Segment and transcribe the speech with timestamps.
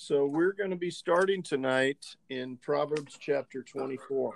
[0.00, 4.32] So we're going to be starting tonight in Proverbs chapter 24.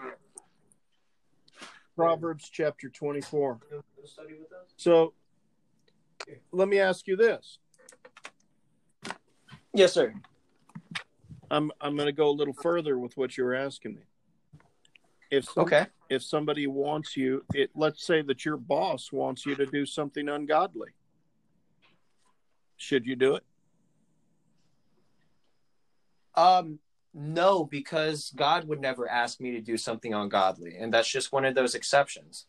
[1.95, 3.61] Proverbs chapter 24.
[4.77, 5.15] So
[6.51, 7.61] let me ask you this.
[9.73, 10.13] Yes, sir.
[11.49, 14.03] I'm I'm going to go a little further with what you're asking me.
[15.31, 15.87] If some, Okay.
[16.11, 20.29] if somebody wants you, it let's say that your boss wants you to do something
[20.29, 20.91] ungodly.
[22.79, 23.45] Should you do it?
[26.35, 26.79] Um,
[27.15, 31.45] no, because God would never ask me to do something ungodly, and that's just one
[31.45, 32.47] of those exceptions.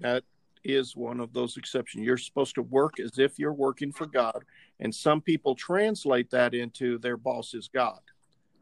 [0.00, 0.24] That
[0.64, 2.04] is one of those exceptions.
[2.04, 4.44] You're supposed to work as if you're working for God,
[4.80, 8.00] and some people translate that into their boss is God.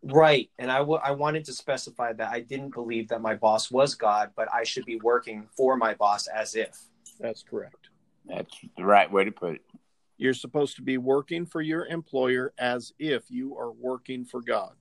[0.03, 0.51] Right.
[0.59, 4.31] And I I wanted to specify that I didn't believe that my boss was God,
[4.37, 6.79] but I should be working for my boss as if.
[7.19, 7.89] That's correct.
[8.27, 9.63] That's the right way to put it.
[10.17, 14.75] You're supposed to be working for your employer as if you are working for God.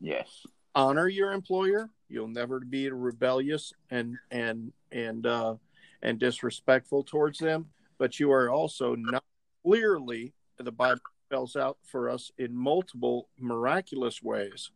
[0.00, 0.46] Yes.
[0.74, 1.88] Honor your employer.
[2.08, 5.54] You'll never be rebellious and and and uh,
[6.02, 7.66] and disrespectful towards them.
[7.98, 9.24] But you are also not
[9.64, 14.70] clearly the Bible spells out for us in multiple miraculous ways.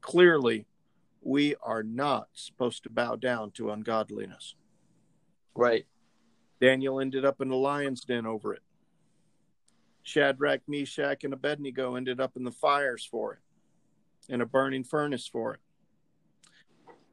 [0.00, 0.66] Clearly,
[1.22, 4.54] we are not supposed to bow down to ungodliness.
[5.54, 5.86] Right.
[6.60, 8.62] Daniel ended up in the lion's den over it.
[10.02, 13.40] Shadrach, Meshach, and Abednego ended up in the fires for it,
[14.32, 15.60] in a burning furnace for it.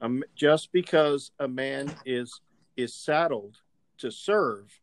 [0.01, 2.41] Um, just because a man is
[2.75, 3.57] is saddled
[3.97, 4.79] to serve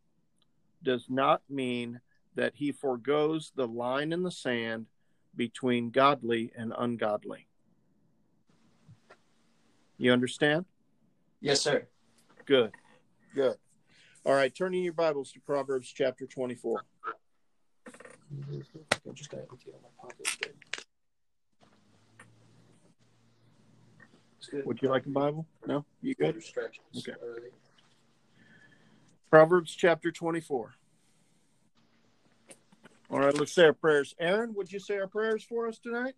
[0.83, 2.01] does not mean
[2.35, 4.87] that he foregoes the line in the sand
[5.37, 7.47] between godly and ungodly.
[9.97, 10.65] You understand?
[11.41, 11.87] Yes, sir.
[12.47, 12.73] Good.
[13.35, 13.57] Good.
[14.27, 16.83] All right, turning your Bibles to Proverbs chapter 24.
[19.09, 20.37] I just got empty out my pockets.
[24.51, 24.67] Good.
[24.67, 25.47] Would you like a Bible?
[25.67, 25.85] No?
[26.03, 26.43] You good?
[26.97, 27.13] Okay.
[29.31, 30.75] Proverbs chapter 24.
[33.11, 34.15] All right, let's say our prayers.
[34.19, 36.15] Aaron, would you say our prayers for us tonight?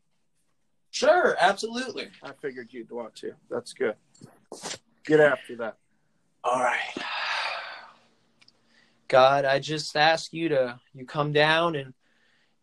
[0.91, 2.09] Sure, absolutely.
[2.23, 3.33] I figured you'd want to.
[3.51, 3.95] That's good.
[5.05, 5.77] Get after that.
[6.43, 7.05] All right.
[9.09, 11.93] God, I just ask you to you come down and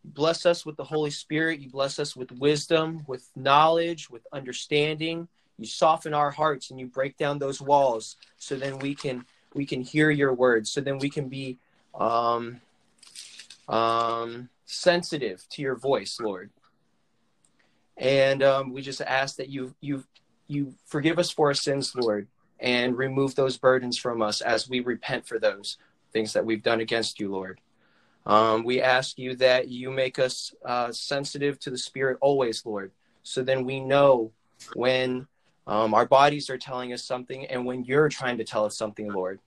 [0.04, 1.60] bless us with the Holy Spirit.
[1.60, 5.28] You bless us with wisdom, with knowledge, with understanding.
[5.58, 9.66] You soften our hearts and you break down those walls so then we can we
[9.66, 10.72] can hear your words.
[10.72, 11.58] So then we can be
[11.94, 12.62] um
[13.68, 16.50] um sensitive to your voice, Lord.
[17.96, 20.04] And um, we just ask that you you
[20.48, 22.28] you forgive us for our sins, Lord
[22.64, 25.78] and remove those burdens from us as we repent for those
[26.14, 27.60] things that we've done against you, Lord.
[28.26, 32.92] Um, we ask you that you make us uh, sensitive to the Spirit always, Lord,
[33.22, 34.32] so then we know
[34.76, 35.28] when
[35.68, 39.12] um, our bodies are telling us something and when you're trying to tell us something,
[39.12, 39.40] Lord.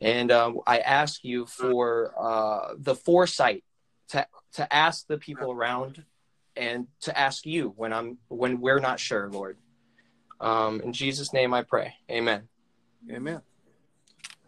[0.00, 3.62] And um, I ask you for uh, the foresight
[4.08, 6.04] to to ask the people around
[6.56, 9.58] and to ask you when I'm when we're not sure, Lord.
[10.40, 11.94] Um, in Jesus' name I pray.
[12.10, 12.48] Amen.
[13.10, 13.42] Amen.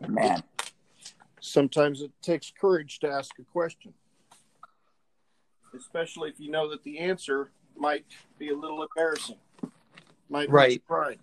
[0.07, 0.43] Man.
[1.55, 3.93] Sometimes it takes courage to ask a question,
[5.77, 8.07] especially if you know that the answer might
[8.39, 9.37] be a little embarrassing.
[10.31, 10.71] Might hurt Right.
[10.71, 11.19] your pride.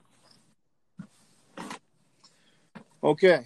[3.04, 3.46] Okay.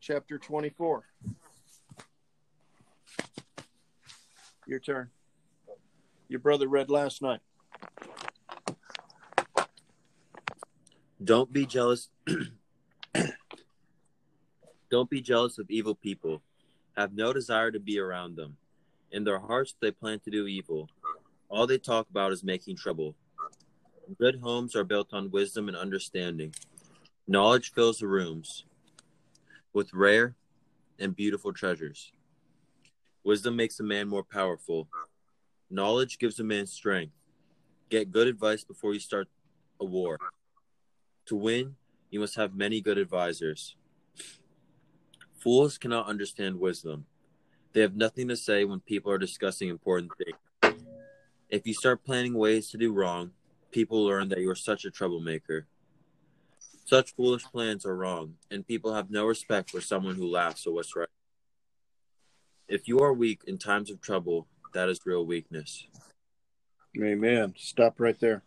[0.00, 1.02] Chapter 24.
[4.68, 5.10] Your turn.
[6.28, 7.40] Your brother read last night.
[11.22, 12.10] Don't be jealous.
[14.94, 16.40] Don't be jealous of evil people.
[16.96, 18.56] Have no desire to be around them.
[19.10, 20.88] In their hearts, they plan to do evil.
[21.48, 23.16] All they talk about is making trouble.
[24.20, 26.54] Good homes are built on wisdom and understanding.
[27.26, 28.66] Knowledge fills the rooms
[29.72, 30.36] with rare
[31.00, 32.12] and beautiful treasures.
[33.24, 34.86] Wisdom makes a man more powerful.
[35.68, 37.14] Knowledge gives a man strength.
[37.90, 39.26] Get good advice before you start
[39.80, 40.18] a war.
[41.26, 41.74] To win,
[42.10, 43.74] you must have many good advisors.
[45.44, 47.04] Fools cannot understand wisdom.
[47.74, 50.74] They have nothing to say when people are discussing important things.
[51.50, 53.32] If you start planning ways to do wrong,
[53.70, 55.66] people learn that you are such a troublemaker.
[56.86, 60.72] Such foolish plans are wrong, and people have no respect for someone who laughs at
[60.72, 61.08] what's right.
[62.66, 65.86] If you are weak in times of trouble, that is real weakness.
[66.98, 67.52] Amen.
[67.58, 68.44] Stop right there.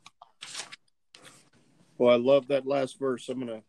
[2.00, 3.30] Well, I love that last verse.
[3.30, 3.62] I'm gonna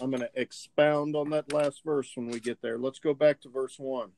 [0.00, 2.78] I'm gonna expound on that last verse when we get there.
[2.78, 4.10] Let's go back to verse one.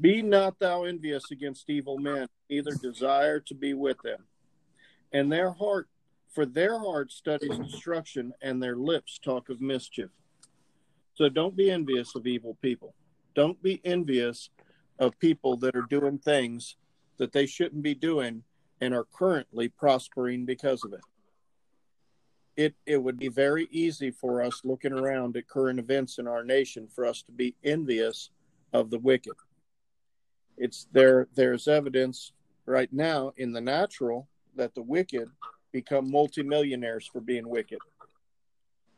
[0.00, 4.24] Be not thou envious against evil men, neither desire to be with them.
[5.12, 5.88] And their heart,
[6.30, 10.10] for their heart studies destruction, and their lips talk of mischief.
[11.14, 12.94] So don't be envious of evil people.
[13.34, 14.50] Don't be envious
[14.98, 16.76] of people that are doing things
[17.18, 18.42] that they shouldn't be doing
[18.80, 21.00] and are currently prospering because of it.
[22.56, 26.44] It it would be very easy for us looking around at current events in our
[26.44, 28.30] nation for us to be envious
[28.72, 29.32] of the wicked.
[30.56, 32.32] It's there there's evidence
[32.66, 35.28] right now in the natural that the wicked
[35.72, 37.78] become multimillionaires for being wicked.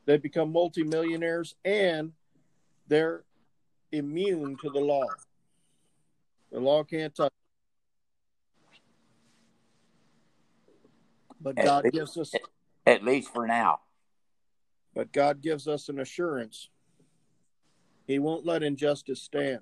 [0.05, 2.12] They become multimillionaires and
[2.88, 3.25] they're
[3.91, 5.06] immune to the law.
[6.52, 7.32] The law can't touch.
[11.41, 12.32] But God gives us
[12.87, 13.81] At least for now.
[14.94, 16.71] but God gives us an assurance.
[18.06, 19.61] He won't let injustice stand.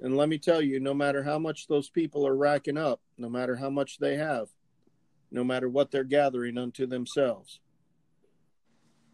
[0.00, 3.28] And let me tell you, no matter how much those people are racking up, no
[3.28, 4.48] matter how much they have,
[5.32, 7.58] no matter what they're gathering unto themselves,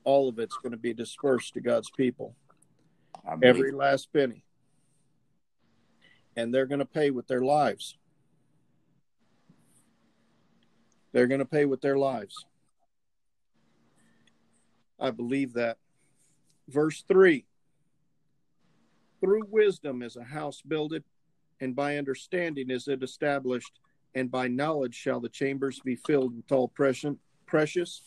[0.05, 2.37] all of it's going to be dispersed to God's people.
[3.43, 4.45] Every last penny.
[6.37, 7.97] And they're going to pay with their lives.
[11.17, 12.45] They're going to pay with their lives.
[15.01, 15.79] I believe that.
[16.69, 17.47] Verse 3
[19.23, 21.05] Through wisdom is a house builded,
[21.59, 23.81] and by understanding is it established,
[24.15, 27.15] and by knowledge shall the chambers be filled with all precious,
[27.47, 28.03] precious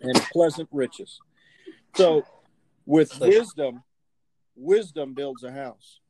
[0.00, 1.20] and pleasant riches.
[1.94, 2.22] So,
[2.86, 3.82] with wisdom,
[4.56, 6.00] wisdom builds a house.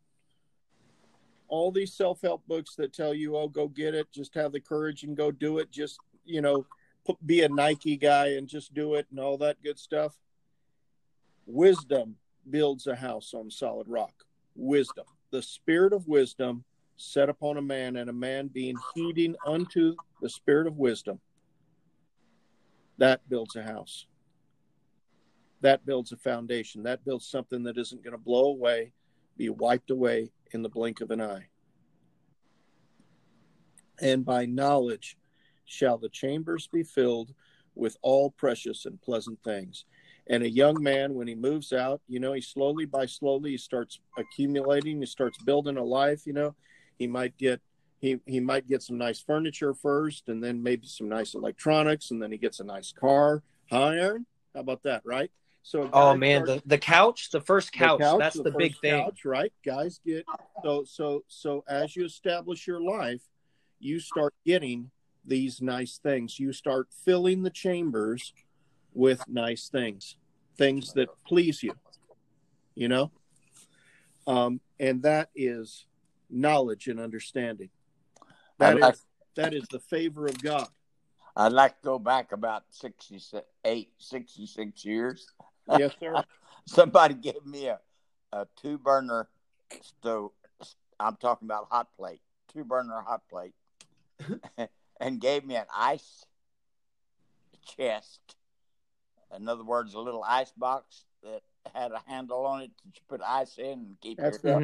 [1.48, 4.60] All these self help books that tell you, oh, go get it, just have the
[4.60, 6.66] courage and go do it, just, you know,
[7.24, 10.16] be a Nike guy and just do it and all that good stuff.
[11.46, 12.16] Wisdom
[12.48, 14.14] builds a house on solid rock.
[14.54, 16.64] Wisdom, the spirit of wisdom
[16.96, 21.20] set upon a man, and a man being heeding unto the spirit of wisdom,
[22.98, 24.06] that builds a house.
[25.60, 26.84] That builds a foundation.
[26.84, 28.92] That builds something that isn't going to blow away,
[29.36, 31.48] be wiped away in the blink of an eye.
[34.00, 35.16] And by knowledge
[35.64, 37.34] shall the chambers be filled
[37.74, 39.84] with all precious and pleasant things.
[40.26, 43.58] And a young man, when he moves out, you know, he slowly by slowly he
[43.58, 46.54] starts accumulating, he starts building a life, you know.
[46.98, 47.60] He might get
[48.00, 52.22] he he might get some nice furniture first and then maybe some nice electronics and
[52.22, 53.42] then he gets a nice car.
[53.70, 54.26] Huh, Aaron?
[54.54, 55.30] How about that, right?
[55.64, 58.76] So Oh man, starts- the, the couch, the first the couch, that's the, first big
[58.80, 59.02] thing.
[59.02, 59.52] couch, right?
[59.64, 60.26] Guys get
[60.62, 63.22] so so so as you establish your life,
[63.80, 64.90] you start getting
[65.24, 66.38] these nice things.
[66.38, 68.34] You start filling the chambers
[68.92, 70.16] with nice things,
[70.58, 71.72] things that please you.
[72.74, 73.10] You know,
[74.26, 75.86] um, and that is
[76.28, 77.70] knowledge and understanding.
[78.58, 78.96] That I'd is like,
[79.36, 80.68] that is the favor of God.
[81.34, 85.26] I'd like to go back about 68, 66 years.
[85.68, 86.24] Yes, sir.
[86.66, 87.78] Somebody gave me a,
[88.32, 89.28] a two burner
[89.82, 90.32] stove.
[90.98, 92.20] I'm talking about hot plate,
[92.52, 93.54] two burner hot plate,
[95.00, 96.24] and gave me an ice
[97.76, 98.20] chest.
[99.36, 101.42] In other words, a little ice box that
[101.74, 104.60] had a handle on it that you put ice in and keep That's your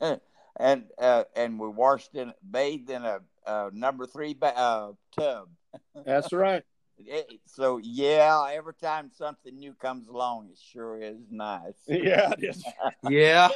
[0.00, 0.20] right.
[0.60, 5.50] And uh, and we washed in bathed in a, a number three ba- uh, tub.
[6.04, 6.64] That's right.
[6.98, 11.74] It- so yeah, every time something new comes along, it sure is nice.
[11.88, 12.64] Yeah, it is.
[13.02, 13.48] Yeah.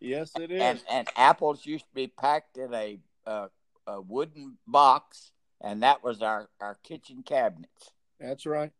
[0.00, 0.60] Yes, it is.
[0.60, 3.48] and and apples used to be packed in a uh,
[3.86, 5.30] a wooden box,
[5.60, 7.92] and that was our our kitchen cabinets.
[8.18, 8.72] That's right.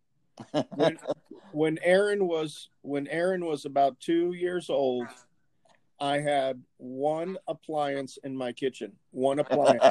[0.75, 0.99] when
[1.53, 5.07] when Aaron was when Aaron was about two years old,
[6.01, 8.95] I had one appliance in my kitchen.
[9.13, 9.85] One appliance.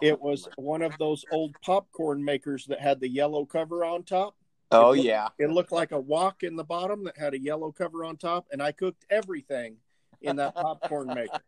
[0.00, 4.36] It was one of those old popcorn makers that had the yellow cover on top.
[4.72, 8.04] oh yeah, It looked like a wok in the bottom that had a yellow cover
[8.04, 9.76] on top, and I cooked everything
[10.20, 11.40] in that popcorn maker.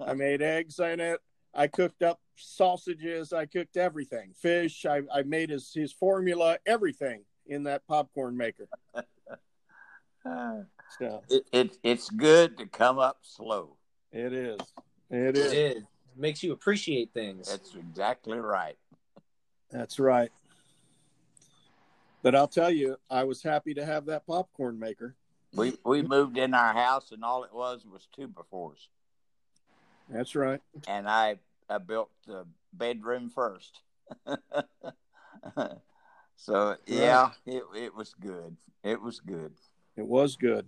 [0.00, 1.20] I made eggs in it.
[1.54, 3.32] I cooked up sausages.
[3.32, 4.32] I cooked everything.
[4.34, 4.84] Fish.
[4.86, 8.68] I, I made his, his formula, everything in that popcorn maker.
[10.98, 13.76] So it, it it's good to come up slow.
[14.12, 14.58] it is.
[15.10, 15.84] It It is.
[16.14, 16.18] Is.
[16.18, 17.50] It makes you appreciate things.
[17.50, 18.76] That's exactly right.
[19.70, 20.30] That's right.
[22.22, 25.14] But I'll tell you, I was happy to have that popcorn maker.
[25.54, 28.88] We we moved in our house, and all it was was two befores,
[30.08, 30.60] That's right.
[30.88, 33.80] and I I built the bedroom first.
[36.36, 38.56] so yeah, it it was good.
[38.82, 39.52] It was good.
[39.96, 40.66] It was good.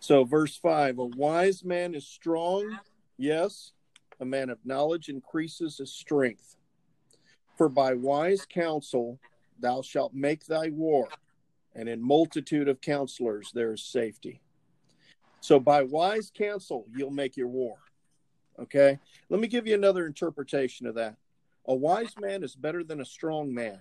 [0.00, 2.78] So, verse 5 A wise man is strong,
[3.18, 3.72] yes,
[4.20, 6.56] a man of knowledge increases his strength.
[7.56, 9.18] For by wise counsel
[9.58, 11.08] thou shalt make thy war,
[11.74, 14.40] and in multitude of counselors there is safety.
[15.40, 17.76] So, by wise counsel, you'll make your war.
[18.58, 18.98] Okay?
[19.28, 21.16] Let me give you another interpretation of that.
[21.66, 23.80] A wise man is better than a strong man,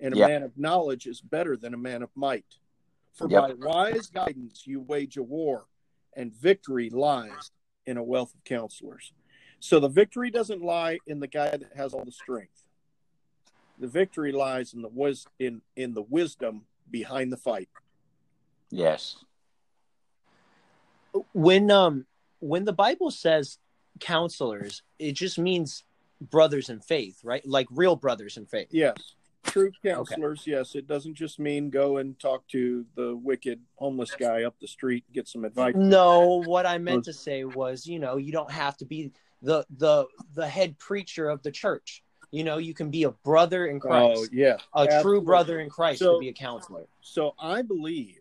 [0.00, 0.26] and a Yeah.
[0.26, 2.58] man of knowledge is better than a man of might.
[3.12, 3.42] For Yep.
[3.42, 5.68] by wise guidance you wage a war,
[6.14, 7.52] and victory lies
[7.88, 9.12] in a wealth of counselors.
[9.60, 12.62] So the victory doesn't lie in the guy that has all the strength.
[13.80, 17.68] The victory lies in the wis- in in the wisdom behind the fight.
[18.70, 19.16] Yes.
[21.32, 22.06] when um
[22.40, 23.58] when the bible says
[23.98, 25.82] counselors it just means
[26.20, 28.96] brothers in faith right like real brothers in faith Yes.
[29.50, 30.74] True counselors, yes.
[30.74, 35.04] It doesn't just mean go and talk to the wicked homeless guy up the street
[35.06, 35.74] and get some advice.
[35.76, 39.10] no what i meant to say was you know you don't have to be
[39.42, 43.66] the the the head preacher of the church you know you can be a brother
[43.66, 44.04] in Christ.
[44.04, 44.56] Oh, christ yeah.
[44.74, 48.18] a true brother in christ So- to be a counselor So I believe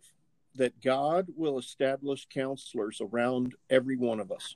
[0.55, 4.55] that God will establish counselors around every one of us.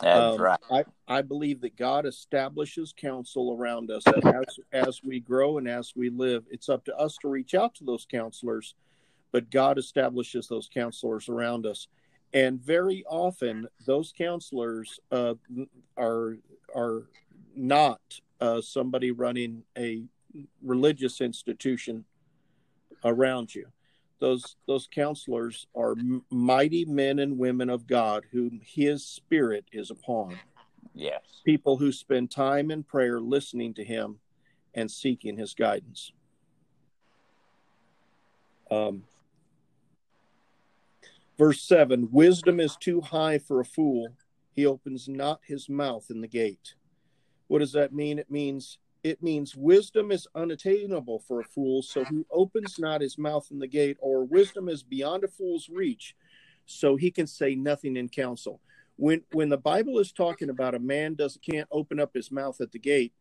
[0.00, 0.60] That's Um, right.
[0.70, 5.94] I, I believe that God establishes counsel around us as, as we grow and as
[5.96, 6.44] we live.
[6.50, 8.74] It's up to us to reach out to those counselors,
[9.32, 11.88] but God establishes those counselors around us.
[12.32, 15.34] And very often, those counselors uh,
[15.96, 16.38] are
[16.74, 17.04] are
[17.54, 18.00] not
[18.40, 20.02] uh, somebody running a
[20.60, 22.04] religious institution
[23.04, 23.66] around you.
[24.20, 25.94] Those those counselors are
[26.30, 30.38] mighty men and women of God whom His Spirit is upon.
[30.94, 31.20] Yes.
[31.44, 34.20] People who spend time in prayer, listening to Him,
[34.72, 36.12] and seeking His guidance.
[38.70, 39.04] Um,
[41.36, 44.14] verse seven: Wisdom is too high for a fool;
[44.54, 46.74] he opens not his mouth in the gate.
[47.48, 48.18] What does that mean?
[48.18, 53.18] It means it means wisdom is unattainable for a fool, so he opens not his
[53.18, 56.16] mouth in the gate, or wisdom is beyond a fool's reach,
[56.64, 58.60] so he can say nothing in counsel.
[58.96, 62.60] When when the Bible is talking about a man does can't open up his mouth
[62.62, 63.12] at the gate,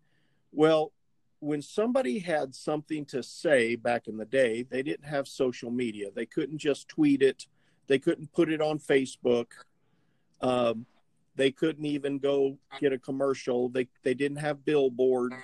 [0.53, 0.93] well,
[1.39, 6.09] when somebody had something to say back in the day, they didn't have social media.
[6.15, 7.47] They couldn't just tweet it.
[7.87, 9.47] They couldn't put it on Facebook.
[10.39, 10.85] Um,
[11.35, 13.67] they couldn't even go get a commercial.
[13.67, 15.35] They they didn't have billboards.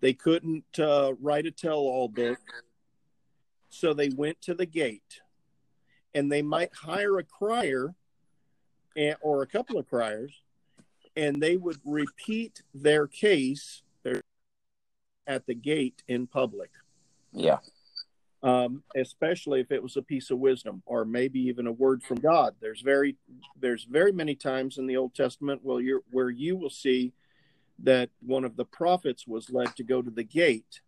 [0.00, 2.38] They couldn't uh, write a tell-all book.
[3.68, 5.20] So they went to the gate,
[6.14, 7.94] and they might hire a crier,
[8.96, 10.32] and, or a couple of criers,
[11.16, 14.22] and they would repeat their case their,
[15.26, 16.70] at the gate in public
[17.32, 17.58] Yeah.
[18.42, 22.18] um, especially if it was a piece of wisdom or maybe even a word from
[22.18, 22.54] God.
[22.60, 23.16] There's very
[23.60, 27.12] there's very many times in the Old Testament where you where you will see
[27.82, 30.80] that one of the prophets was led to go to the gate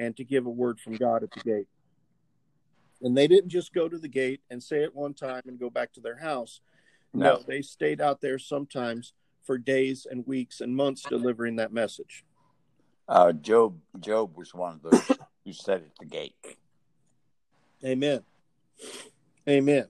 [0.00, 1.68] and to give a word from God at the gate.
[3.00, 5.70] And they didn't just go to the gate and say it one time and go
[5.70, 6.60] back to their house.
[7.12, 7.42] No, No.
[7.46, 12.24] they stayed out there sometimes for days and weeks and months delivering that message.
[13.08, 13.78] Uh, Job.
[14.00, 16.34] Job was one of those who sat at the gate.
[17.84, 18.22] Amen.
[19.48, 19.88] Amen.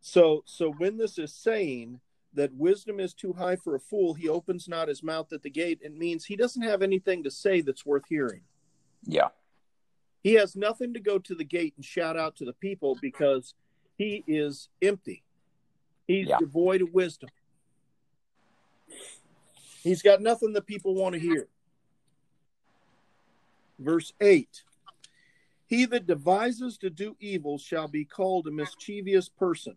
[0.00, 2.00] So so when this is saying
[2.34, 5.50] that wisdom is too high for a fool, he opens not his mouth at the
[5.50, 8.42] gate, it means he doesn't have anything to say that's worth hearing.
[9.04, 9.28] Yeah.
[10.22, 13.54] He has nothing to go to the gate and shout out to the people because
[13.98, 15.24] he is empty.
[16.06, 16.38] He's Yeah.
[16.38, 17.28] devoid of wisdom.
[19.82, 21.48] He's got nothing that people want to hear.
[23.78, 24.62] Verse 8
[25.66, 29.76] He that devises to do evil shall be called a mischievous person.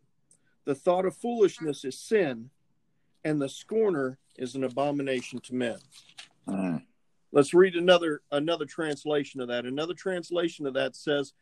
[0.65, 2.49] The thought of foolishness is sin,
[3.23, 5.79] and the scorner is an abomination to men.
[6.47, 6.83] Mm.
[7.31, 9.65] Let's read another another translation of that.
[9.65, 11.33] Another translation of that says,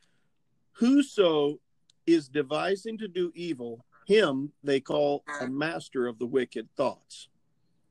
[0.74, 1.60] "Whoso
[2.06, 7.30] is devising to do evil, him they call a master of the wicked thoughts.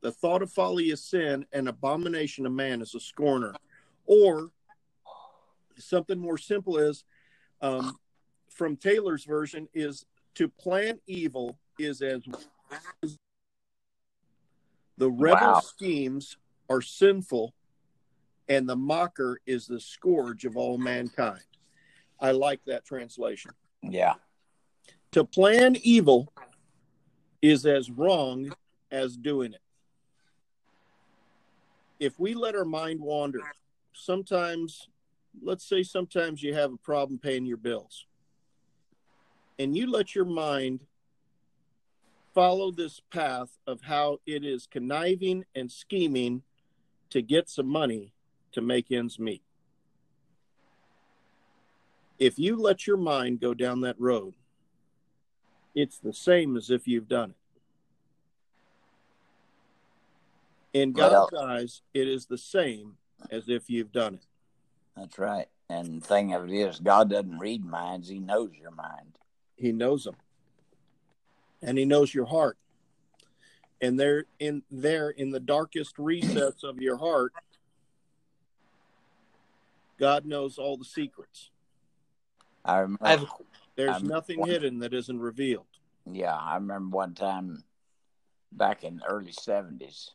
[0.01, 3.55] The thought of folly is sin, and abomination of man is a scorner."
[4.05, 4.51] Or
[5.79, 7.05] something more simple is,
[7.61, 7.99] um,
[8.49, 12.23] from Taylor's version, is to plan evil is as
[14.97, 15.61] the rebel Wow.
[15.61, 16.37] schemes
[16.69, 17.55] are sinful
[18.49, 21.45] and the mocker is the scourge of all mankind.
[22.21, 23.53] I like that translation.
[23.83, 24.15] Yeah.
[25.13, 26.33] To plan evil
[27.41, 28.53] is as wrong
[28.91, 29.61] as doing it.
[31.99, 33.41] If we let our mind wander,
[33.93, 34.89] sometimes,
[35.43, 38.07] let's say, sometimes you have a problem paying your bills,
[39.59, 40.81] and you let your mind
[42.35, 46.43] follow this path of how it is conniving and scheming
[47.11, 48.13] to get some money
[48.53, 49.43] to make ends meet.
[52.19, 54.35] If you let your mind go down that road,
[55.75, 57.37] it's the same as if you've done it.
[60.73, 62.97] In Well- God's eyes, it is the same
[63.31, 64.27] as if you've done it.
[64.97, 65.49] That's right.
[65.69, 69.19] And the thing of it is, God doesn't read minds; He knows your mind.
[69.63, 70.17] He knows them.
[71.63, 72.59] And he knows your heart.
[73.81, 77.33] And there in there in the darkest recess of your heart,
[80.01, 81.51] God knows all the secrets.
[82.65, 83.07] I remember.
[83.07, 83.27] I have
[83.77, 85.67] There's I'm- nothing hidden that isn't revealed.
[86.05, 87.63] Yeah, I remember one time
[88.51, 90.11] back in the early seventies,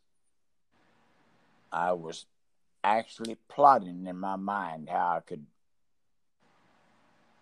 [1.71, 2.25] I was
[2.83, 5.45] actually plotting in my mind how I could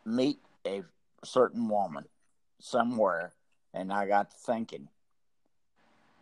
[0.06, 0.84] meet a
[1.26, 2.06] certain woman
[2.60, 3.34] somewhere,
[3.74, 4.90] and I got to thinking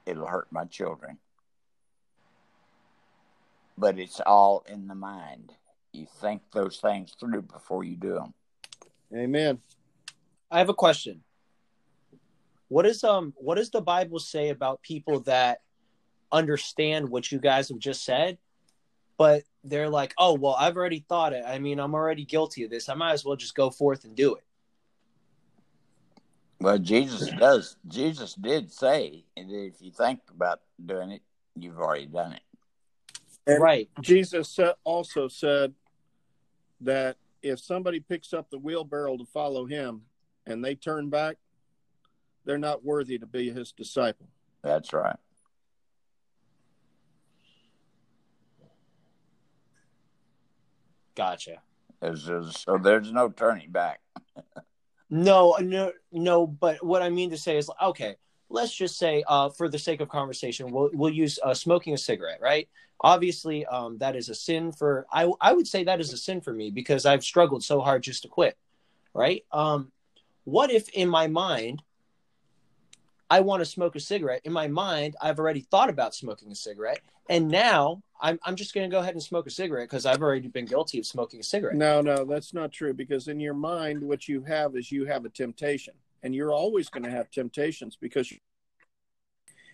[0.06, 1.18] it'll hurt my children.
[3.78, 5.54] But it's all in the mind.
[5.94, 8.34] You think those things through before you do them.
[9.16, 9.60] Amen.
[10.50, 11.24] I have a question.
[12.68, 15.62] What is um what does the Bible say about people that
[16.32, 18.38] understand what you guys have just said,
[19.18, 21.44] but they're like, "Oh, well, I've already thought it.
[21.46, 22.90] I mean, I'm already guilty of this.
[22.90, 24.43] I might as well just go forth and do it."
[26.63, 27.75] Well, Jesus does.
[27.89, 31.22] Jesus did say, and if you think about doing it,
[31.58, 32.41] you've already done it.
[33.46, 33.89] And right.
[34.01, 35.74] Jesus also said
[36.79, 40.03] that if somebody picks up the wheelbarrow to follow him
[40.46, 41.36] and they turn back,
[42.46, 44.29] they're not worthy to be his disciple.
[44.63, 45.17] That's right.
[51.13, 51.58] Gotcha.
[52.00, 54.00] There's, there's, so there's no turning back.
[55.13, 56.48] No, no, no.
[56.48, 58.15] But what I mean to say is, okay,
[58.50, 61.99] let's just say, uh, for the sake of conversation, we'll we'll use uh, smoking a
[61.99, 62.67] cigarette, right?
[62.99, 65.06] Obviously, um, that is a sin for.
[65.13, 68.02] I I would say that is a sin for me because I've struggled so hard
[68.02, 68.58] just to quit,
[69.13, 69.45] right?
[69.52, 69.91] Um,
[70.45, 71.84] what if in my mind,
[73.34, 74.41] I want to smoke a cigarette?
[74.43, 77.00] In my mind, I've already thought about smoking a cigarette,
[77.32, 80.22] and now I'm I'm just going to go ahead and smoke a cigarette because I've
[80.22, 81.76] already been guilty of smoking a cigarette.
[81.76, 85.26] No, no, that's not true because in your mind, what you have is you have
[85.26, 88.32] a temptation, and you're always going to have temptations because,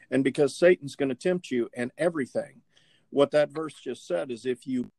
[0.10, 2.62] and because Satan's going to tempt you and everything.
[3.10, 4.90] What that verse just said is if you,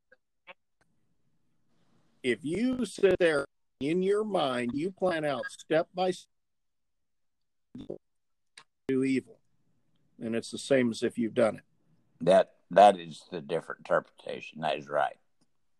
[2.22, 3.46] if you sit there
[3.80, 6.26] in your mind, you plan out step by step
[8.90, 9.38] do evil,
[10.20, 11.64] and it's the same as if you've done it.
[12.20, 14.60] That that is the different interpretation.
[14.60, 15.16] That is right.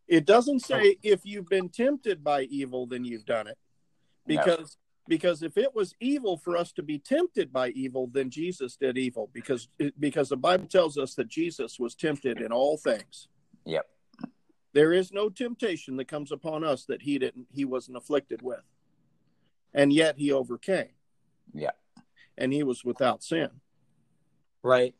[0.08, 1.00] It doesn't say oh.
[1.02, 3.58] if you've been tempted by evil, then you've done it.
[4.26, 4.36] No.
[4.36, 8.76] Because because if it was evil for us to be tempted by evil, then Jesus
[8.76, 9.30] did evil.
[9.32, 9.68] Because
[9.98, 13.28] because the Bible tells us that Jesus was tempted in all things.
[13.64, 13.86] Yep.
[14.72, 18.62] There is no temptation that comes upon us that he didn't he wasn't afflicted with.
[19.72, 20.94] And yet he overcame.
[21.54, 21.70] Yeah.
[22.40, 23.50] And he was without sin.
[24.62, 24.94] Right.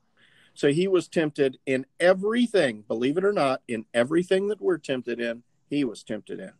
[0.55, 5.19] So he was tempted in everything, believe it or not, in everything that we're tempted
[5.19, 6.53] in, he was tempted in.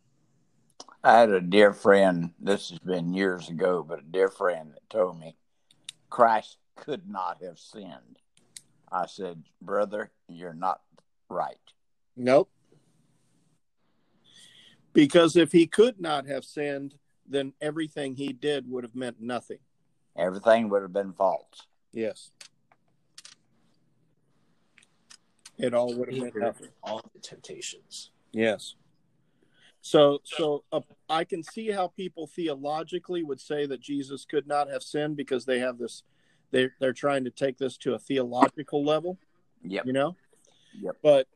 [1.03, 2.31] I had a dear friend.
[2.39, 5.35] This has been years ago, but a dear friend that told me
[6.09, 8.19] Christ could not have sinned.
[8.91, 10.81] I said, "Brother, you're not
[11.29, 11.57] right."
[12.15, 12.49] Nope.
[14.93, 19.59] Because if he could not have sinned, then everything he did would have meant nothing.
[20.17, 21.67] Everything would have been false.
[21.93, 22.31] Yes.
[25.57, 26.69] It all would have meant nothing.
[26.83, 28.11] All the temptations.
[28.31, 28.75] Yes.
[29.81, 34.69] So, so uh, I can see how people theologically would say that Jesus could not
[34.69, 36.03] have sinned because they have this,
[36.51, 39.17] they're they're trying to take this to a theological level.
[39.63, 39.85] Yep.
[39.85, 40.15] You know.
[40.81, 40.97] Yep.
[41.01, 41.27] But,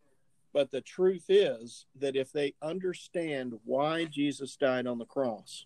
[0.54, 5.66] but the truth is that if they understand why Jesus died on the cross,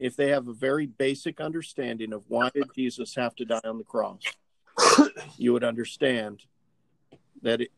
[0.00, 3.78] if they have a very basic understanding of why did Jesus have to die on
[3.78, 4.22] the cross,
[5.36, 6.42] you would understand
[7.42, 7.70] that it,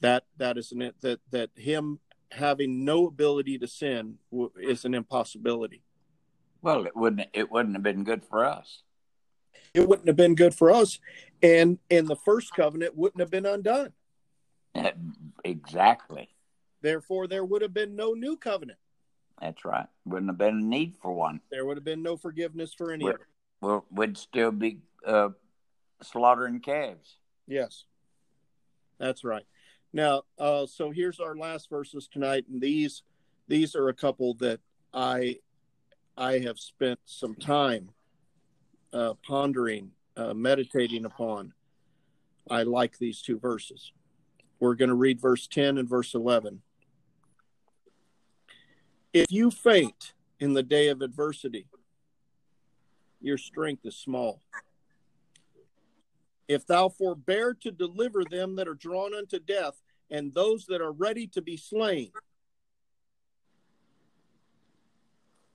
[0.00, 1.98] that that is an that that him
[2.30, 5.82] having no ability to sin w- is an impossibility.
[6.60, 7.28] Well, it wouldn't.
[7.32, 8.82] It wouldn't have been good for us.
[9.74, 11.00] It wouldn't have been good for us,
[11.42, 13.92] and and the first covenant wouldn't have been undone.
[14.74, 14.92] Eh,
[15.42, 16.28] exactly.
[16.82, 18.78] Therefore, there would have been no new covenant.
[19.42, 19.86] That's right.
[20.04, 21.40] Wouldn't have been a need for one.
[21.50, 23.26] There would have been no forgiveness for any Would, of it.
[23.60, 25.30] well, we'd still be uh,
[26.00, 27.16] slaughtering calves.
[27.48, 27.84] Yes,
[28.98, 29.44] that's right.
[29.92, 33.02] Now, uh, so here's our last verses tonight, and these
[33.48, 34.60] these are a couple that
[34.94, 35.40] I
[36.16, 37.90] I have spent some time
[38.92, 41.52] uh, pondering uh, meditating upon,
[42.50, 43.92] I like these two verses.
[44.60, 46.62] We're going to read verse 10 and verse 11.
[49.12, 51.66] If you faint in the day of adversity,
[53.20, 54.40] your strength is small.
[56.48, 60.92] If thou forbear to deliver them that are drawn unto death, and those that are
[60.92, 62.10] ready to be slain,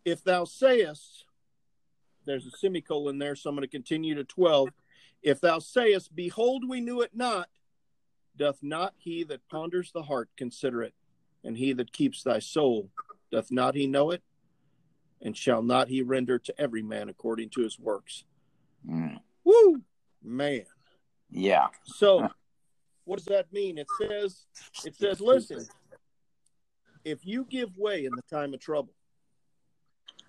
[0.06, 1.26] if thou sayest,
[2.26, 4.70] there's a semicolon there, so I'm going to continue to 12.
[5.24, 7.50] If thou sayest, Behold, we knew it not,
[8.38, 10.94] doth not he that ponders the heart consider it?
[11.44, 12.90] And he that keeps thy soul,
[13.32, 14.24] doth not he know it?
[15.22, 18.24] And shall not he render to every man according to his works?
[18.88, 19.20] Mm.
[19.44, 19.82] Woo!
[20.24, 20.66] Man.
[21.30, 21.68] Yeah.
[21.86, 22.30] So
[23.06, 23.78] what does that mean?
[23.78, 24.46] It says,
[24.86, 25.66] it says, listen,
[27.04, 28.94] if you give way in the time of trouble,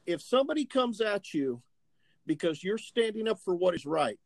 [0.07, 1.61] if somebody comes at you
[2.27, 4.21] because you're standing up for what is right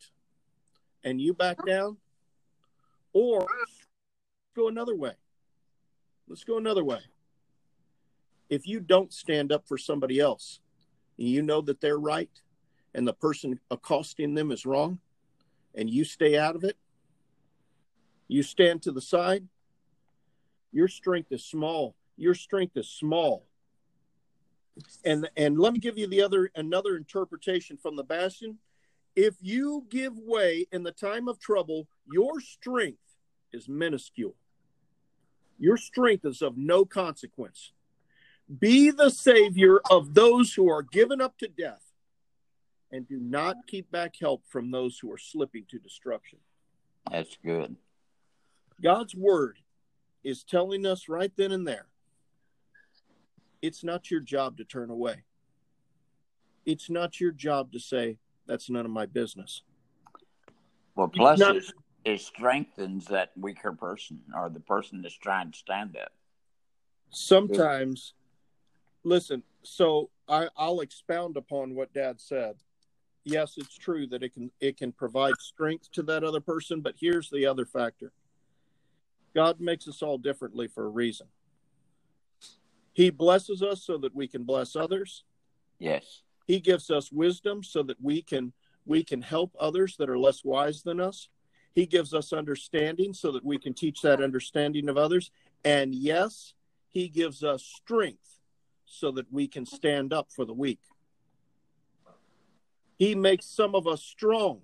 [1.04, 1.96] and you back down,
[3.12, 3.46] or
[4.54, 5.12] go another way.
[6.28, 7.00] Let's go another way.
[8.52, 10.60] If you don't stand up for somebody else,
[11.16, 12.28] and you know that they're right
[12.94, 14.98] and the person accosting them is wrong,
[15.74, 16.76] and you stay out of it,
[18.28, 19.48] you stand to the side,
[20.70, 21.96] your strength is small.
[22.18, 23.46] Your strength is small.
[25.02, 28.58] And and let me give you the other another interpretation from the bastion.
[29.16, 33.16] If you give way in the time of trouble, your strength
[33.50, 34.36] is minuscule.
[35.58, 37.72] Your strength is of no consequence.
[38.58, 41.92] Be the savior of those who are given up to death,
[42.90, 46.38] and do not keep back help from those who are slipping to destruction.
[47.10, 47.76] That's good.
[48.82, 49.58] God's word
[50.24, 51.86] is telling us right then and there
[53.62, 55.22] it's not your job to turn away.
[56.66, 59.62] It's not your job to say, that's none of my business.
[60.96, 61.64] Well, plus not- it,
[62.04, 66.12] it strengthens that weaker person or the person that's trying to stand up.
[67.10, 68.14] Sometimes,
[69.04, 72.56] listen, so I, I'll expound upon what Dad said.
[73.24, 76.94] Yes, it's true that it can it can provide strength to that other person, but
[76.98, 78.12] here's the other factor.
[79.34, 81.28] God makes us all differently for a reason.
[82.92, 85.24] He blesses us so that we can bless others.
[85.78, 86.22] Yes.
[86.46, 88.52] He gives us wisdom so that we can
[88.84, 91.28] we can help others that are less wise than us.
[91.72, 95.30] He gives us understanding so that we can teach that understanding of others.
[95.64, 96.54] And yes,
[96.88, 98.41] he gives us strength
[98.92, 100.80] so that we can stand up for the weak.
[102.98, 104.60] He makes some of us strong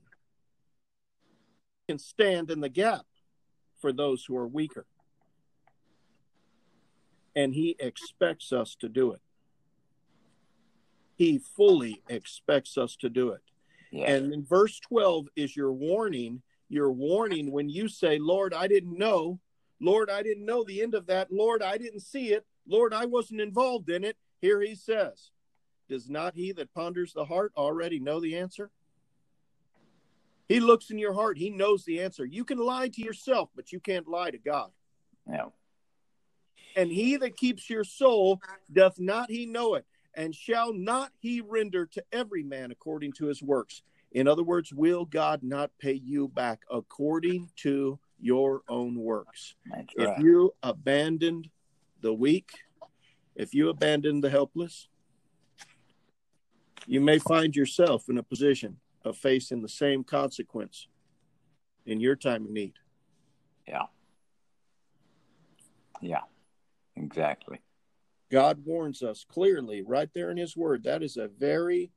[1.88, 3.06] can stand in the gap
[3.80, 4.84] for those who are weaker.
[7.34, 9.20] And he expects us to do it.
[11.16, 13.40] He fully expects us to do it.
[13.90, 14.10] Yeah.
[14.12, 16.42] And in verse 12 is your warning.
[16.68, 19.40] Your warning when you say, Lord, I didn't know.
[19.80, 21.32] Lord, I didn't know the end of that.
[21.32, 22.44] Lord, I didn't see it.
[22.68, 24.16] Lord, I wasn't involved in it.
[24.40, 25.30] Here he says,
[25.88, 28.70] Does not he that ponders the heart already know the answer?
[30.48, 31.36] He looks in your heart.
[31.38, 32.24] He knows the answer.
[32.24, 34.70] You can lie to yourself, but you can't lie to God.
[35.30, 35.46] yeah.
[36.76, 38.40] And he that keeps your soul,
[38.72, 39.84] doth not he know it?
[40.14, 43.82] And shall not he render to every man according to his works?
[44.12, 49.54] In other words, will God not pay you back according to your own works?
[49.70, 51.48] That's If you abandoned
[52.00, 52.50] the weak,
[53.34, 54.88] if you abandon the helpless,
[56.86, 60.88] you may find yourself in a position of facing the same consequence
[61.86, 62.74] in your time of need.
[63.66, 63.86] Yeah.
[66.00, 66.22] Yeah.
[66.96, 67.60] Exactly.
[68.30, 70.84] God warns us clearly right there in his word.
[70.84, 71.90] That is a very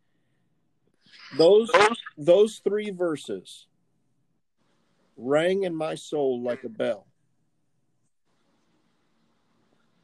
[1.37, 1.69] those
[2.17, 3.67] those three verses
[5.17, 7.07] rang in my soul like a bell.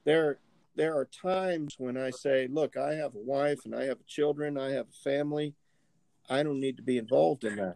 [0.08, 0.40] There
[0.78, 4.58] there are times when I say, look, I have a wife and I have children,
[4.58, 5.54] I have a family.
[6.30, 7.76] I don't need to be involved in that.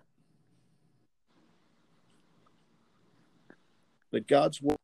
[4.13, 4.78] But God's word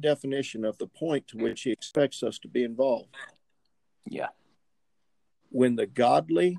[0.00, 3.14] definition of the point to which he expects us to be involved.
[4.08, 4.30] Yeah.
[5.50, 6.58] When the godly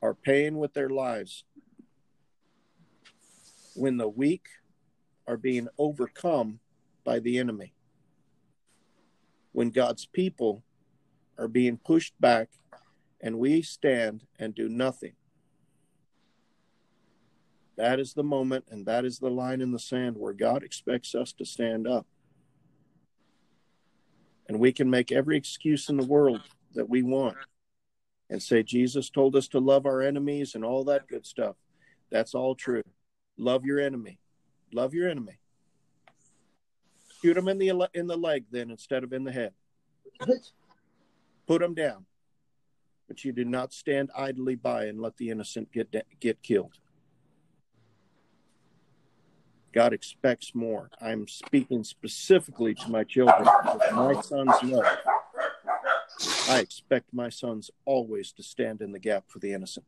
[0.00, 1.42] are paying with their lives,
[3.74, 4.46] when the weak
[5.26, 6.60] are being overcome
[7.02, 7.74] by the enemy,
[9.52, 10.62] when God's people
[11.38, 12.48] are being pushed back
[13.20, 15.12] and we stand and do nothing.
[17.76, 21.14] That is the moment and that is the line in the sand where God expects
[21.14, 22.06] us to stand up.
[24.48, 26.40] And we can make every excuse in the world
[26.74, 27.36] that we want
[28.28, 31.56] and say Jesus told us to love our enemies and all that good stuff.
[32.10, 32.82] That's all true.
[33.38, 34.18] Love your enemy.
[34.72, 35.38] Love your enemy.
[37.22, 39.52] Shoot them in the in the leg then instead of in the head.
[41.46, 42.06] Put them down.
[43.08, 46.78] But you do not stand idly by and let the innocent get get killed.
[49.72, 50.90] God expects more.
[51.00, 53.44] I'm speaking specifically to my children.
[53.92, 54.84] My sons know.
[56.48, 59.86] I expect my sons always to stand in the gap for the innocent,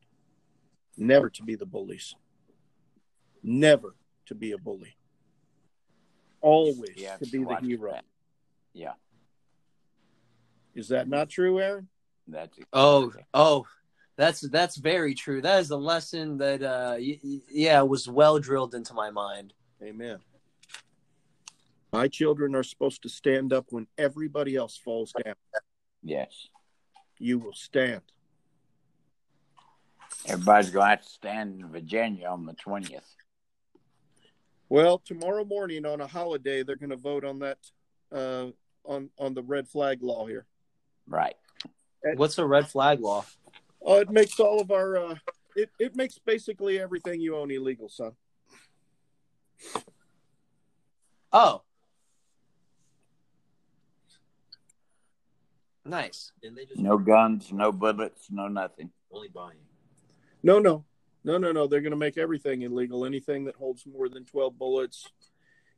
[0.96, 2.14] never to be the bullies,
[3.42, 4.96] never to be a bully,
[6.44, 7.92] always Yeah, to be the hero.
[7.92, 8.04] that.
[8.74, 8.92] Yeah,
[10.74, 11.88] Is that not true, Aaron?
[12.28, 13.66] that's Oh, oh,
[14.16, 15.40] that's that's very true.
[15.42, 19.52] That is a lesson that, uh, y- y- yeah, was well drilled into my mind.
[19.82, 20.18] Amen.
[21.92, 25.34] My children are supposed to stand up when everybody else falls down.
[26.02, 26.48] yes.
[27.18, 28.02] You will stand.
[30.26, 33.08] Everybody's going to have to stand in Virginia on the twentieth.
[34.74, 37.58] Well, tomorrow morning on a holiday, they're going to vote on that
[38.10, 38.46] uh,
[38.84, 40.46] on on the red flag law here.
[41.06, 41.36] Right.
[42.16, 43.24] What's a red flag law?
[43.80, 45.14] Oh, it makes all of our uh,
[45.54, 48.16] it it makes basically everything you own illegal, son.
[51.32, 51.62] Oh,
[55.84, 56.32] nice.
[56.42, 58.90] Didn't they just No guns, no bullets, no nothing.
[59.12, 59.58] only buying?
[60.42, 60.84] No, no,
[61.24, 61.66] no, no, no.
[61.66, 63.04] They're going to make everything illegal.
[63.04, 65.08] Anything that holds more than twelve bullets,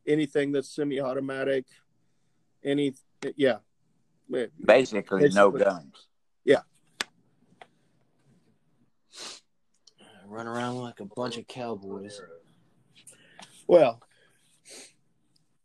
[0.07, 1.67] anything that's semi-automatic,
[2.65, 2.95] any
[3.37, 3.59] yeah.
[4.65, 5.65] Basically, no Basically.
[5.65, 6.07] guns.
[10.29, 12.21] Run around like a bunch of cowboys.
[13.69, 14.03] Well,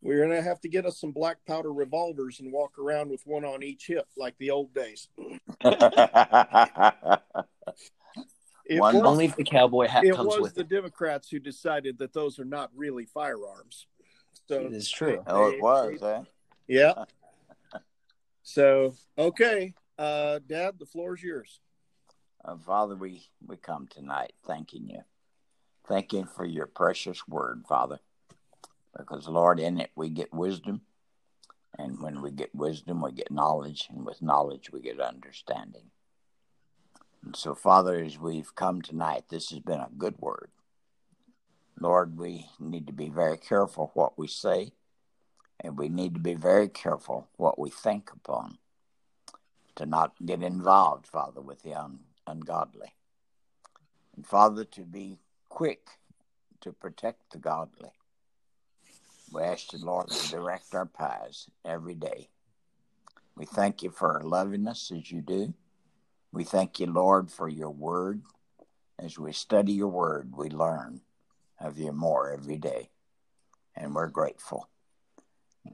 [0.02, 3.22] we're going to have to get us some black powder revolvers and walk around with
[3.26, 5.10] one on each hip like the old days.
[8.80, 10.70] Was, Only if the cowboy hat it comes was with the it.
[10.70, 13.88] Democrats who decided that those are not really firearms.
[14.48, 15.24] So It is true.
[15.28, 16.24] oh, it was, huh?
[16.68, 17.06] Yeah.
[18.44, 21.60] So okay, uh, Dad, the floor is yours.
[22.44, 25.02] Uh, Father, we, we come tonight thanking you.
[25.88, 28.00] Thank you for your precious word, Father.
[28.98, 30.82] Because, Lord, in it we get wisdom.
[31.78, 33.88] And when we get wisdom, we get knowledge.
[33.92, 35.91] And with knowledge, we get understanding.
[37.24, 40.50] And so, Father, as we've come tonight, this has been a good word.
[41.80, 44.72] Lord, we need to be very careful what we say.
[45.60, 48.58] And we need to be very careful what we think upon
[49.76, 52.94] to not get involved, Father, with the un- ungodly.
[54.16, 55.88] And Father, to be quick
[56.62, 57.92] to protect the godly.
[59.32, 62.30] We ask you, Lord, to direct our paths every day.
[63.36, 65.54] We thank you for loving us as you do.
[66.34, 68.22] We thank you, Lord, for your word.
[68.98, 71.02] As we study your word, we learn
[71.60, 72.90] of you more every day.
[73.76, 74.70] And we're grateful.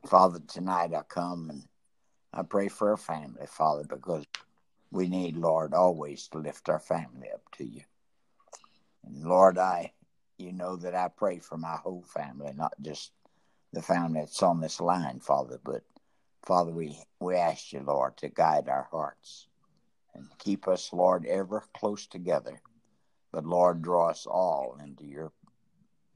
[0.07, 1.63] Father, tonight I come and
[2.33, 4.25] I pray for our family, Father, because
[4.91, 7.81] we need, Lord, always to lift our family up to you.
[9.05, 9.93] And Lord, I,
[10.37, 13.11] you know that I pray for my whole family, not just
[13.73, 15.83] the family that's on this line, Father, but
[16.43, 19.46] Father, we, we ask you, Lord, to guide our hearts
[20.17, 22.61] and keep us, Lord, ever close together.
[23.31, 25.31] But Lord, draw us all into your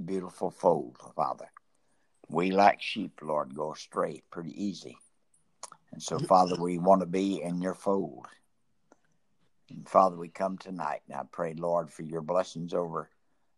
[0.04, 1.46] beautiful fold, Father.
[2.28, 4.98] We, like sheep, Lord, go astray pretty easy.
[5.92, 8.28] And so, Father, we want to be in your fold.
[9.70, 13.10] And Father, we come tonight, and I pray, Lord, for your blessings over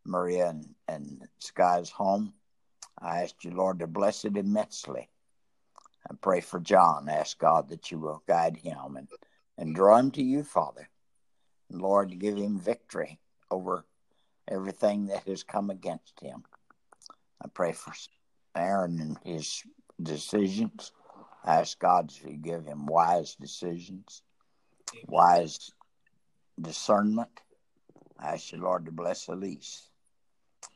[0.05, 2.33] Maria and, and Sky's home.
[2.99, 5.09] I ask you, Lord, to bless it immensely.
[6.09, 7.07] I pray for John.
[7.07, 9.07] Ask God that you will guide him and,
[9.57, 10.89] and draw him to you, Father.
[11.69, 13.85] And Lord, give him victory over
[14.47, 16.43] everything that has come against him.
[17.43, 17.93] I pray for
[18.55, 19.63] Aaron and his
[20.01, 20.91] decisions.
[21.43, 24.21] I ask God to give him wise decisions,
[25.07, 25.71] wise
[26.61, 27.41] discernment.
[28.19, 29.89] I ask you, Lord, to bless Elise.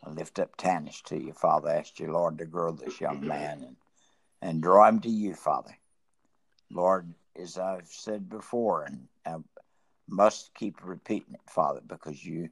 [0.04, 1.70] I lift up Tanis to you, Father.
[1.70, 3.76] I ask you, Lord, to grow this young man and,
[4.42, 5.78] and draw him to you, Father.
[6.70, 9.36] Lord, as I've said before, and I
[10.10, 12.50] must keep repeating it, Father, because you,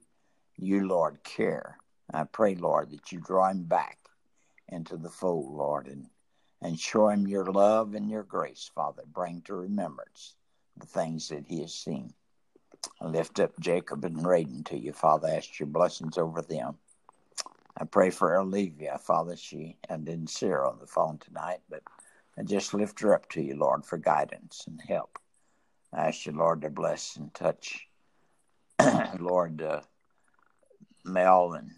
[0.58, 1.78] you, Lord, care.
[2.13, 3.98] I pray, Lord, that you draw him back
[4.69, 6.06] into the fold, Lord, and,
[6.62, 9.04] and show him your love and your grace, Father.
[9.12, 10.36] Bring to remembrance
[10.78, 12.13] the things that he has seen.
[13.02, 15.28] I lift up Jacob and Raiden to you, Father.
[15.28, 16.78] Ask your blessings over them.
[17.78, 19.36] I pray for Olivia, Father.
[19.36, 21.82] She didn't see her on the phone tonight, but
[22.38, 25.19] I just lift her up to you, Lord, for guidance and help.
[25.93, 27.88] I ask you, Lord, to bless and touch,
[29.19, 29.82] Lord, uh,
[31.06, 31.71] Mel and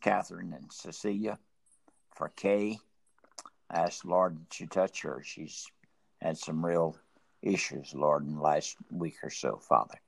[0.00, 1.38] Catherine and Cecilia,
[2.14, 2.78] for Kay.
[3.70, 5.22] I ask, Lord, that you touch her.
[5.22, 5.66] She's
[6.22, 6.96] had some real
[7.42, 10.00] issues, Lord, in the last week or so, Father.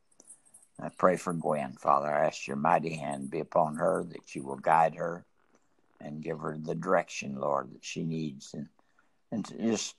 [0.81, 2.09] I pray for Gwen, Father.
[2.09, 5.27] I ask your mighty hand be upon her, that you will guide her
[6.01, 8.55] and give her the direction, Lord, that she needs.
[8.55, 8.69] And,
[9.33, 9.97] and just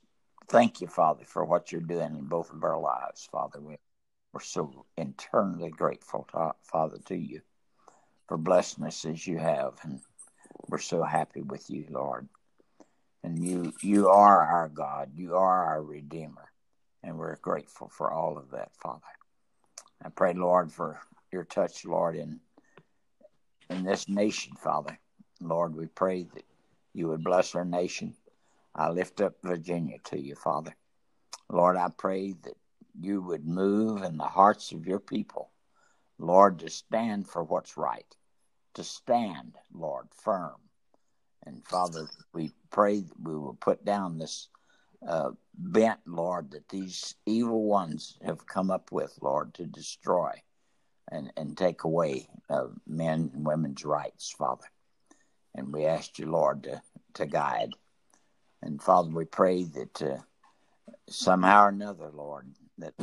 [0.49, 3.59] thank you, Father, for what you're doing in both of our lives, Father.
[3.61, 3.77] We,
[4.33, 7.41] we're so eternally grateful, to, Father, to you
[8.27, 9.79] for blessing us as you have.
[9.83, 9.99] And
[10.67, 12.27] we're so happy with you, Lord.
[13.23, 15.11] And you, you are our God.
[15.15, 16.51] You are our Redeemer.
[17.03, 19.01] And we're grateful for all of that, Father.
[20.03, 20.99] I pray, Lord, for
[21.31, 22.39] your touch, Lord, in
[23.69, 24.99] in this nation, Father.
[25.39, 26.43] Lord, we pray that
[26.93, 28.13] you would bless our nation.
[28.75, 30.75] I lift up Virginia to you, Father.
[31.49, 32.57] Lord, I pray that
[32.99, 35.51] you would move in the hearts of your people,
[36.17, 38.15] Lord, to stand for what's right,
[38.75, 40.55] to stand, Lord, firm.
[41.45, 44.49] And Father, we pray that we will put down this
[45.05, 50.31] uh, bent, Lord, that these evil ones have come up with, Lord, to destroy
[51.11, 54.65] and, and take away uh, men and women's rights, Father.
[55.55, 56.81] And we ask you, Lord, to,
[57.15, 57.71] to guide.
[58.61, 60.17] And Father, we pray that uh,
[61.09, 62.47] somehow or another, Lord,
[62.77, 62.93] that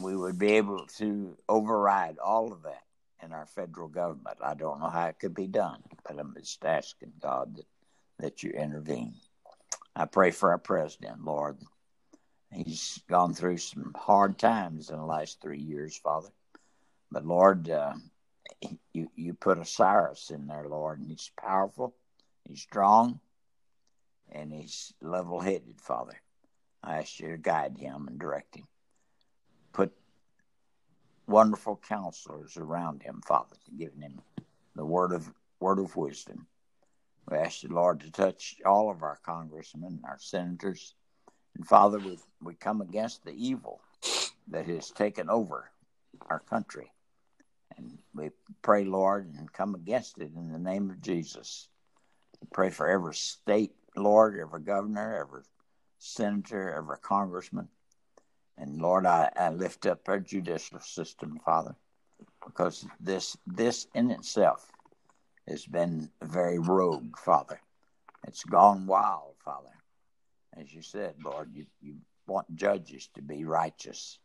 [0.00, 2.82] we would be able to override all of that
[3.22, 4.38] in our federal government.
[4.42, 7.66] I don't know how it could be done, but I'm just asking God that,
[8.18, 9.14] that you intervene.
[9.94, 11.58] I pray for our president, Lord.
[12.50, 16.28] He's gone through some hard times in the last three years, Father.
[17.10, 17.94] But Lord, uh,
[18.92, 21.94] you you put Cyrus in there, Lord, and he's powerful,
[22.44, 23.20] he's strong,
[24.32, 26.20] and he's level-headed, Father.
[26.82, 28.66] I ask you to guide him and direct him.
[29.72, 29.92] Put
[31.26, 34.20] wonderful counselors around him, Father, giving him
[34.74, 36.46] the word of word of wisdom
[37.30, 40.94] we ask you, Lord, to touch all of our congressmen, our senators.
[41.54, 43.80] And Father, we, we come against the evil
[44.48, 45.70] that has taken over
[46.28, 46.92] our country.
[47.76, 51.68] And we pray, Lord, and come against it in the name of Jesus.
[52.40, 55.42] We pray for every state, Lord, every governor, every
[55.98, 57.68] senator, every congressman.
[58.58, 61.74] And Lord, I, I lift up our judicial system, Father,
[62.44, 64.70] because this this in itself
[65.48, 67.60] has been very rogue, Father.
[68.26, 69.68] It's gone wild, Father.
[70.56, 74.18] As you said, Lord, you, you want judges to be righteous.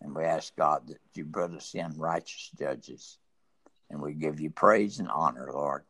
[0.00, 3.18] And we ask God that you put us in righteous judges.
[3.88, 5.84] And we give you praise and honor, Lord.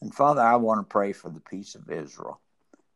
[0.00, 2.40] And Father, I want to pray for the peace of Israel.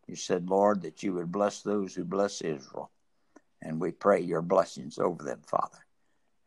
[0.08, 2.90] You said, Lord, that you would bless those who bless Israel.
[3.60, 5.84] And we pray your blessings over them, Father.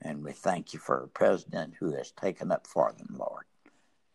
[0.01, 3.43] And we thank you for a president who has taken up for them, Lord.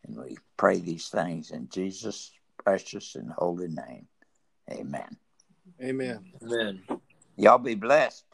[0.04, 2.32] And we pray these things in Jesus'
[2.64, 4.08] precious and holy name.
[4.70, 5.16] Amen.
[5.80, 6.24] Amen.
[6.42, 6.82] Amen.
[7.36, 8.24] Y'all be blessed.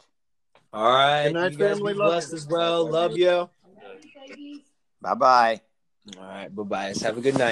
[0.73, 1.25] All right.
[1.25, 1.93] Good night, you guys family.
[1.93, 2.37] be blessed you.
[2.37, 2.89] as well.
[2.89, 3.49] Love you.
[5.01, 5.61] Bye bye.
[6.17, 6.55] All right.
[6.55, 6.93] Bye bye.
[7.01, 7.51] Have a good night.